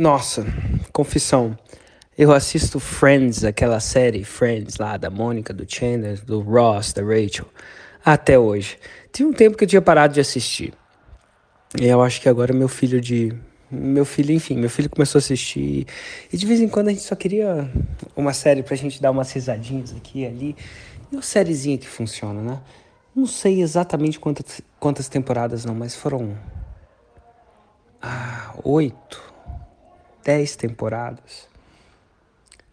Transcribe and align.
Nossa, 0.00 0.46
confissão. 0.94 1.54
Eu 2.16 2.32
assisto 2.32 2.80
Friends, 2.80 3.44
aquela 3.44 3.78
série 3.80 4.24
Friends 4.24 4.78
lá 4.78 4.96
da 4.96 5.10
Mônica, 5.10 5.52
do 5.52 5.70
Chandler, 5.70 6.24
do 6.24 6.40
Ross, 6.40 6.94
da 6.94 7.02
Rachel, 7.02 7.44
até 8.02 8.38
hoje. 8.38 8.78
Tinha 9.12 9.28
um 9.28 9.32
tempo 9.34 9.58
que 9.58 9.64
eu 9.64 9.68
tinha 9.68 9.82
parado 9.82 10.14
de 10.14 10.20
assistir. 10.20 10.72
E 11.78 11.86
eu 11.86 12.00
acho 12.00 12.18
que 12.22 12.30
agora 12.30 12.54
meu 12.54 12.66
filho 12.66 12.98
de 12.98 13.30
meu 13.70 14.06
filho, 14.06 14.32
enfim, 14.32 14.56
meu 14.56 14.70
filho 14.70 14.88
começou 14.88 15.18
a 15.18 15.20
assistir. 15.20 15.86
E 16.32 16.36
de 16.38 16.46
vez 16.46 16.62
em 16.62 16.68
quando 16.68 16.88
a 16.88 16.92
gente 16.92 17.02
só 17.02 17.14
queria 17.14 17.70
uma 18.16 18.32
série 18.32 18.62
pra 18.62 18.76
gente 18.76 19.02
dar 19.02 19.10
umas 19.10 19.30
risadinhas 19.30 19.94
aqui 19.94 20.20
e 20.20 20.26
ali. 20.26 20.56
E 21.12 21.14
uma 21.14 21.20
sériezinha 21.20 21.76
que 21.76 21.86
funciona, 21.86 22.40
né? 22.40 22.58
Não 23.14 23.26
sei 23.26 23.60
exatamente 23.60 24.18
quantas, 24.18 24.62
quantas 24.78 25.10
temporadas 25.10 25.66
não, 25.66 25.74
mas 25.74 25.94
foram. 25.94 26.38
Ah, 28.00 28.54
oito, 28.64 29.29
dez 30.30 30.54
temporadas. 30.54 31.48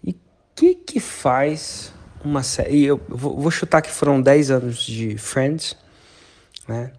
E 0.03 0.11
o 0.11 0.15
que 0.55 0.75
que 0.75 0.99
faz 0.99 1.91
uma 2.23 2.43
série. 2.43 2.83
Eu 2.83 3.01
vou 3.09 3.49
chutar 3.49 3.81
que 3.81 3.89
foram 3.89 4.21
dez 4.21 4.51
anos 4.51 4.83
de 4.83 5.17
Friends, 5.17 5.75
né? 6.67 6.91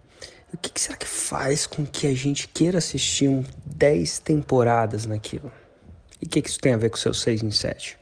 O 0.51 0.57
que, 0.57 0.71
que, 0.71 0.81
será 0.81 0.97
que 0.97 1.07
faz 1.07 1.67
com 1.67 1.85
que 1.85 2.07
a 2.07 2.13
gente 2.13 2.47
queira 2.47 2.79
assistir 2.79 3.27
um 3.27 3.45
10 3.67 4.17
temporadas 4.17 5.05
naquilo? 5.05 5.51
E 6.19 6.25
o 6.25 6.29
que, 6.29 6.41
que 6.41 6.49
isso 6.49 6.59
tem 6.59 6.73
a 6.73 6.77
ver 6.77 6.89
com 6.89 6.95
o 6.95 6.99
seu 6.99 7.13
6 7.13 7.43
em 7.43 7.51
7? 7.51 7.99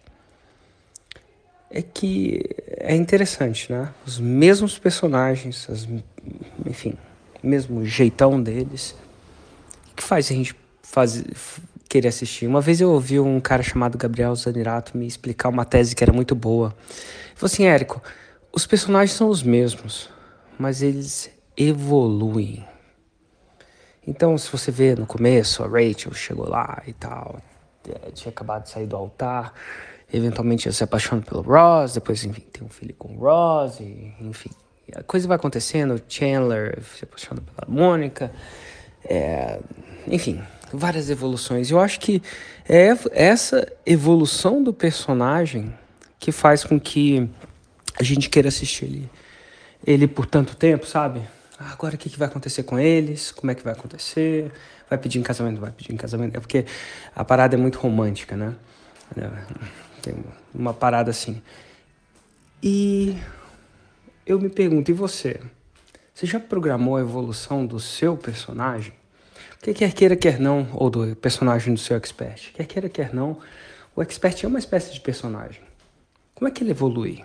É 1.69 1.81
que 1.81 2.41
é 2.77 2.95
interessante, 2.95 3.69
né? 3.69 3.93
Os 4.05 4.17
mesmos 4.17 4.79
personagens, 4.79 5.67
as, 5.69 5.85
enfim, 6.65 6.93
mesmo 7.43 7.83
jeitão 7.83 8.41
deles. 8.41 8.95
O 9.91 9.95
que 9.95 10.03
faz 10.03 10.31
a 10.31 10.33
gente 10.33 10.55
faz, 10.81 11.21
querer 11.87 12.09
assistir? 12.09 12.47
Uma 12.47 12.61
vez 12.61 12.81
eu 12.81 12.91
ouvi 12.91 13.19
um 13.19 13.39
cara 13.39 13.63
chamado 13.63 13.97
Gabriel 13.97 14.35
Zanirato 14.35 14.97
me 14.97 15.07
explicar 15.07 15.49
uma 15.49 15.65
tese 15.65 15.95
que 15.95 16.03
era 16.03 16.13
muito 16.13 16.35
boa. 16.35 16.75
Ele 16.79 17.35
falou 17.35 17.51
assim, 17.51 17.65
Érico, 17.65 18.01
os 18.51 18.65
personagens 18.65 19.15
são 19.15 19.29
os 19.29 19.43
mesmos, 19.43 20.09
mas 20.57 20.81
eles 20.81 21.29
evoluem. 21.55 22.65
Então, 24.05 24.37
se 24.37 24.49
você 24.49 24.71
vê 24.71 24.95
no 24.95 25.05
começo, 25.05 25.63
a 25.63 25.67
Rachel 25.67 26.13
chegou 26.13 26.47
lá 26.47 26.81
e 26.87 26.93
tal, 26.93 27.41
é, 27.87 28.11
tinha 28.11 28.31
acabado 28.31 28.63
de 28.63 28.69
sair 28.69 28.85
do 28.85 28.95
altar, 28.95 29.53
eventualmente 30.11 30.71
se 30.71 30.83
apaixona 30.83 31.21
pelo 31.21 31.41
Ross, 31.41 31.93
depois, 31.93 32.23
enfim, 32.23 32.41
tem 32.51 32.65
um 32.65 32.69
filho 32.69 32.95
com 32.95 33.15
o 33.15 33.19
Ross, 33.19 33.79
e, 33.79 34.15
enfim. 34.21 34.49
A 34.95 35.03
coisa 35.03 35.27
vai 35.27 35.35
acontecendo, 35.35 36.01
Chandler 36.07 36.81
se 36.83 37.03
apaixona 37.03 37.41
pela 37.41 37.67
Mônica, 37.67 38.31
é, 39.03 39.59
enfim, 40.07 40.41
várias 40.73 41.09
evoluções. 41.09 41.71
Eu 41.71 41.79
acho 41.79 41.99
que 41.99 42.21
é 42.67 42.95
essa 43.11 43.71
evolução 43.85 44.63
do 44.63 44.73
personagem 44.73 45.73
que 46.19 46.31
faz 46.31 46.63
com 46.63 46.79
que 46.79 47.29
a 47.99 48.03
gente 48.03 48.29
queira 48.29 48.49
assistir 48.49 48.85
ele, 48.85 49.09
ele 49.85 50.07
por 50.07 50.25
tanto 50.25 50.55
tempo, 50.55 50.85
sabe? 50.85 51.21
Ah, 51.59 51.71
agora 51.71 51.95
o 51.95 51.97
que, 51.97 52.09
que 52.09 52.19
vai 52.19 52.27
acontecer 52.27 52.63
com 52.63 52.79
eles? 52.79 53.31
Como 53.31 53.51
é 53.51 53.55
que 53.55 53.63
vai 53.63 53.73
acontecer? 53.73 54.51
Vai 54.89 54.97
pedir 54.97 55.19
em 55.19 55.23
casamento? 55.23 55.59
Vai 55.59 55.71
pedir 55.71 55.93
em 55.93 55.97
casamento? 55.97 56.37
É 56.37 56.39
porque 56.39 56.65
a 57.15 57.23
parada 57.25 57.55
é 57.55 57.57
muito 57.57 57.79
romântica, 57.79 58.35
né? 58.35 58.55
É, 59.15 59.29
tem 60.01 60.15
uma 60.53 60.73
parada 60.73 61.09
assim. 61.09 61.41
E 62.61 63.17
eu 64.25 64.39
me 64.39 64.49
pergunto, 64.49 64.91
e 64.91 64.93
você? 64.93 65.39
Você 66.13 66.25
já 66.25 66.39
programou 66.39 66.97
a 66.97 67.01
evolução 67.01 67.65
do 67.65 67.79
seu 67.79 68.17
personagem? 68.17 68.93
Porque 69.57 69.73
quer 69.73 69.93
queira, 69.93 70.15
quer 70.15 70.39
não, 70.39 70.67
ou 70.73 70.89
do 70.89 71.15
personagem 71.15 71.73
do 71.73 71.79
seu 71.79 71.97
expert, 71.97 72.53
quer 72.53 72.65
queira, 72.65 72.89
quer 72.89 73.13
não, 73.13 73.39
o 73.95 74.01
expert 74.01 74.43
é 74.43 74.47
uma 74.47 74.59
espécie 74.59 74.93
de 74.93 75.01
personagem. 75.01 75.61
Como 76.33 76.47
é 76.47 76.51
que 76.51 76.63
ele 76.63 76.71
evolui? 76.71 77.23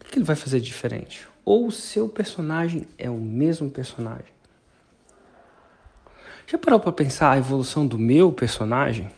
O 0.00 0.04
que 0.04 0.18
ele 0.18 0.24
vai 0.24 0.36
fazer 0.36 0.60
diferente? 0.60 1.26
ou 1.46 1.68
o 1.68 1.72
seu 1.72 2.08
personagem 2.08 2.88
é 2.98 3.08
o 3.08 3.16
mesmo 3.16 3.70
personagem? 3.70 4.34
Já 6.44 6.58
parou 6.58 6.80
para 6.80 6.92
pensar 6.92 7.30
a 7.30 7.38
evolução 7.38 7.86
do 7.86 7.96
meu 7.96 8.32
personagem? 8.32 9.08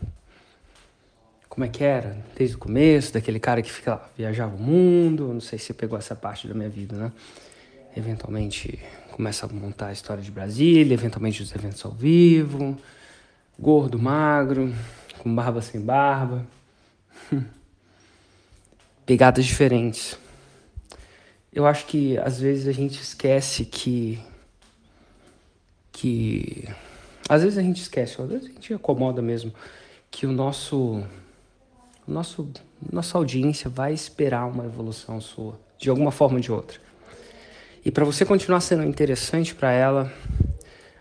Como 1.49 1.65
é 1.65 1.69
que 1.69 1.83
era 1.83 2.23
desde 2.37 2.55
o 2.55 2.59
começo, 2.59 3.15
daquele 3.15 3.41
cara 3.41 3.63
que 3.63 3.73
fica 3.73 3.93
lá, 3.93 4.11
viajava 4.17 4.55
o 4.55 4.59
mundo, 4.59 5.33
não 5.33 5.41
sei 5.41 5.59
se 5.59 5.67
você 5.67 5.75
pegou 5.75 5.99
essa 5.99 6.15
parte 6.15 6.47
da 6.47 6.55
minha 6.55 6.69
vida, 6.69 6.95
né? 6.97 7.13
Eventualmente 7.97 8.79
começa 9.13 9.47
a 9.47 9.49
montar 9.49 9.89
a 9.89 9.93
história 9.93 10.23
de 10.23 10.31
Brasília, 10.31 10.95
eventualmente 10.95 11.43
os 11.43 11.55
eventos 11.55 11.85
ao 11.85 11.93
vivo, 11.93 12.77
gordo, 13.59 13.99
magro, 13.99 14.73
com 15.19 15.35
barba 15.35 15.61
sem 15.61 15.81
barba. 15.81 16.47
Pegadas 19.05 19.45
diferentes 19.45 20.19
eu 21.59 21.67
acho 21.67 21.87
que 21.87 22.17
às 22.19 22.39
vezes 22.41 22.69
a 22.69 22.73
gente 22.73 23.01
esquece 23.01 23.65
que. 23.65 24.19
que. 25.91 26.69
Às 27.29 27.43
vezes 27.43 27.59
a 27.59 27.63
gente 27.63 27.83
esquece, 27.83 28.21
às 28.21 28.29
vezes 28.29 28.45
a 28.45 28.53
gente 28.53 28.73
acomoda 28.73 29.21
mesmo, 29.21 29.53
que 30.11 30.27
o 30.27 30.33
nosso. 30.33 31.03
Nosso 32.07 32.49
nossa 32.93 33.19
audiência 33.19 33.69
vai 33.69 33.93
esperar 33.93 34.47
uma 34.47 34.65
evolução 34.65 35.21
sua, 35.21 35.59
de 35.77 35.91
alguma 35.91 36.13
forma 36.13 36.37
ou 36.37 36.41
de 36.41 36.53
outra. 36.53 36.79
E 37.85 37.91
para 37.91 38.05
você 38.05 38.25
continuar 38.25 38.61
sendo 38.61 38.85
interessante 38.85 39.55
para 39.55 39.71
ela, 39.73 40.13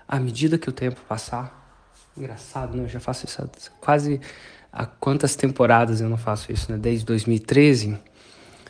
à 0.08 0.20
medida 0.20 0.58
que 0.58 0.70
o 0.70 0.72
tempo 0.72 1.02
passar, 1.08 1.54
engraçado, 2.16 2.76
né? 2.76 2.84
Eu 2.84 2.90
já 2.90 3.00
faço 3.00 3.26
isso 3.26 3.42
há 3.42 3.48
quase 3.80 4.22
há 4.72 4.86
quantas 4.86 5.36
temporadas 5.36 6.02
eu 6.02 6.10
não 6.10 6.18
faço 6.18 6.52
isso, 6.52 6.72
né? 6.72 6.78
Desde 6.78 7.06
2013 7.06 7.98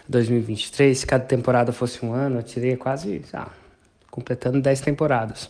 2023, 0.07 0.97
se 0.97 1.05
cada 1.05 1.25
temporada 1.25 1.71
fosse 1.71 2.05
um 2.05 2.13
ano, 2.13 2.39
eu 2.39 2.43
tirei 2.43 2.77
quase, 2.77 3.21
ah, 3.33 3.49
completando 4.09 4.61
10 4.61 4.81
temporadas. 4.81 5.49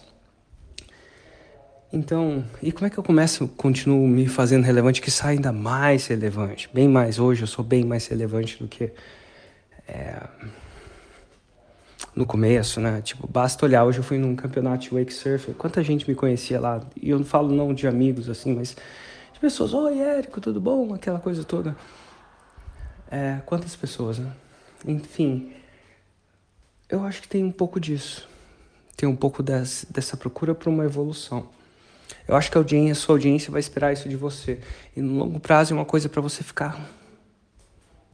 Então, 1.93 2.43
e 2.61 2.71
como 2.71 2.87
é 2.87 2.89
que 2.89 2.97
eu 2.97 3.03
começo, 3.03 3.47
continuo 3.49 4.05
me 4.07 4.27
fazendo 4.27 4.63
relevante, 4.63 5.01
que 5.01 5.11
sai 5.11 5.35
ainda 5.35 5.53
mais 5.53 6.07
relevante, 6.07 6.69
bem 6.73 6.87
mais, 6.87 7.17
hoje 7.17 7.43
eu 7.43 7.47
sou 7.47 7.63
bem 7.63 7.85
mais 7.85 8.07
relevante 8.07 8.61
do 8.61 8.67
que 8.67 8.91
é, 9.87 10.21
no 12.17 12.25
começo, 12.25 12.81
né? 12.81 12.99
Tipo, 12.99 13.27
basta 13.27 13.63
olhar, 13.63 13.85
hoje 13.85 13.99
eu 13.99 14.03
fui 14.03 14.17
num 14.17 14.35
campeonato 14.35 14.85
de 14.85 14.89
wake 14.89 15.13
surf, 15.13 15.53
quanta 15.53 15.83
gente 15.83 16.09
me 16.09 16.15
conhecia 16.15 16.59
lá, 16.59 16.81
e 16.99 17.11
eu 17.11 17.19
não 17.19 17.25
falo 17.25 17.53
não 17.53 17.75
de 17.75 17.87
amigos, 17.87 18.27
assim, 18.27 18.55
mas 18.55 18.75
de 19.31 19.39
pessoas, 19.39 19.71
oi 19.71 19.99
Érico, 19.99 20.41
tudo 20.41 20.59
bom? 20.59 20.95
Aquela 20.95 21.19
coisa 21.19 21.43
toda. 21.43 21.77
É, 23.11 23.39
quantas 23.45 23.75
pessoas, 23.75 24.17
né? 24.17 24.31
Enfim, 24.85 25.53
eu 26.89 27.03
acho 27.03 27.21
que 27.21 27.27
tem 27.27 27.43
um 27.43 27.51
pouco 27.51 27.79
disso. 27.79 28.27
Tem 28.95 29.07
um 29.07 29.15
pouco 29.15 29.43
des, 29.43 29.85
dessa 29.87 30.17
procura 30.17 30.55
por 30.55 30.69
uma 30.69 30.85
evolução. 30.85 31.47
Eu 32.27 32.35
acho 32.35 32.49
que 32.49 32.57
a 32.57 32.59
audiência, 32.61 32.93
a 32.93 32.95
sua 32.95 33.13
audiência 33.13 33.51
vai 33.51 33.59
esperar 33.59 33.93
isso 33.93 34.09
de 34.09 34.15
você. 34.15 34.59
E 34.95 35.01
no 35.01 35.19
longo 35.19 35.39
prazo 35.39 35.71
é 35.71 35.77
uma 35.77 35.85
coisa 35.85 36.09
para 36.09 36.19
você 36.19 36.43
ficar 36.43 36.83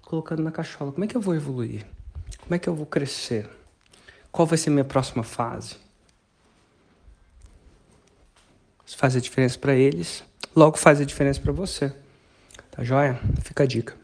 colocando 0.02 0.44
na 0.44 0.52
cachola. 0.52 0.92
Como 0.92 1.06
é 1.06 1.08
que 1.08 1.16
eu 1.16 1.22
vou 1.22 1.34
evoluir? 1.34 1.86
Como 2.42 2.54
é 2.54 2.60
que 2.60 2.68
eu 2.68 2.76
vou 2.76 2.86
crescer? 2.86 3.63
Qual 4.34 4.48
vai 4.48 4.58
ser 4.58 4.72
minha 4.72 4.84
próxima 4.84 5.22
fase? 5.22 5.76
Faz 8.98 9.16
a 9.16 9.20
diferença 9.20 9.60
para 9.60 9.76
eles, 9.76 10.24
logo 10.56 10.78
faz 10.78 11.00
a 11.00 11.06
diferença 11.06 11.40
para 11.40 11.52
você. 11.52 11.94
Tá 12.72 12.84
joia? 12.84 13.20
Fica 13.44 13.64
a 13.64 13.68
dica. 13.68 13.96